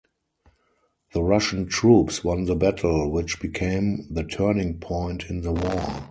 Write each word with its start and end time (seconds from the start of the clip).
The 1.13 1.21
Russian 1.21 1.67
troops 1.69 2.23
won 2.23 2.45
the 2.45 2.55
battle, 2.55 3.11
which 3.11 3.39
became 3.39 4.07
the 4.09 4.23
turning 4.23 4.79
point 4.79 5.25
in 5.29 5.41
the 5.41 5.51
war. 5.51 5.99